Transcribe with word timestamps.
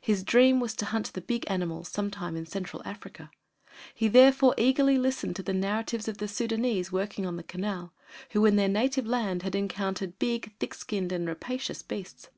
His 0.00 0.24
dream 0.24 0.58
was 0.58 0.74
to 0.74 0.84
hunt 0.84 1.12
the 1.12 1.20
big 1.20 1.44
animals 1.48 1.86
sometime 1.86 2.34
in 2.34 2.44
Central 2.44 2.82
Africa. 2.84 3.30
He 3.94 4.08
therefore 4.08 4.52
eagerly 4.58 4.98
listened 4.98 5.36
to 5.36 5.44
the 5.44 5.52
narratives 5.52 6.08
of 6.08 6.18
the 6.18 6.26
Sudânese 6.26 6.90
working 6.90 7.24
on 7.24 7.36
the 7.36 7.44
Canal, 7.44 7.92
who 8.30 8.44
in 8.46 8.56
their 8.56 8.66
native 8.68 9.06
land 9.06 9.44
had 9.44 9.54
encountered 9.54 10.18
big, 10.18 10.56
thick 10.58 10.74
skinned, 10.74 11.12
and 11.12 11.28
rapacious 11.28 11.82
beasts. 11.84 12.30